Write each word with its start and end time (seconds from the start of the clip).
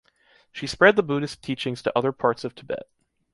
She 0.51 0.65
spread 0.65 0.95
the 0.95 1.03
Buddhist 1.03 1.43
teachings 1.43 1.83
to 1.83 1.95
other 1.95 2.11
parts 2.11 2.43
of 2.43 2.55
Tibet. 2.55 2.89